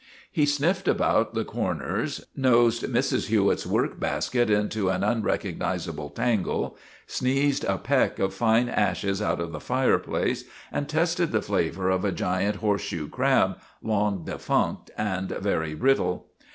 [0.31, 3.27] He sniffed about the cor ners, nosed Mrs.
[3.27, 9.51] Hewitt's workbasket into an un recognizable tangle, sneezed a peck of fine ashes out of
[9.51, 15.75] the fireplace, and tested the flavor of a giant horseshoe crab, long defunct and very
[15.75, 16.31] brittle.